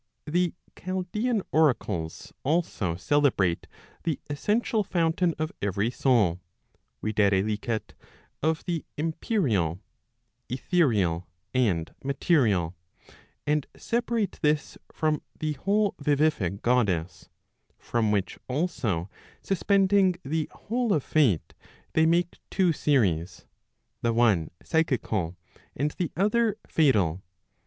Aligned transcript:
The 0.25 0.55
Chaldean 0.75 1.43
oracles 1.51 2.33
also 2.43 2.95
celebrate 2.95 3.67
the 4.01 4.19
essential 4.31 4.83
fountain 4.83 5.35
of 5.37 5.51
every 5.61 5.91
soul, 5.91 6.41
viz. 7.03 7.59
of 8.41 8.65
the 8.65 8.83
empyreal, 8.97 9.79
etherial, 10.49 11.27
and 11.53 11.93
material, 12.03 12.75
and 13.45 13.67
separate 13.77 14.39
this 14.41 14.75
from 14.91 15.21
the 15.37 15.53
whole 15.53 15.93
vivific 16.01 16.63
goddess; 16.63 17.29
from 17.77 18.11
which 18.11 18.39
also 18.47 19.07
suspending 19.43 20.15
the 20.25 20.49
whole 20.51 20.93
of 20.93 21.03
Fate, 21.03 21.53
they 21.93 22.07
make 22.07 22.39
two 22.49 22.73
series, 22.73 23.45
the 24.01 24.13
one 24.13 24.49
psychical, 24.63 25.37
and 25.75 25.91
the 25.91 26.11
other 26.17 26.57
fatal. 26.65 27.21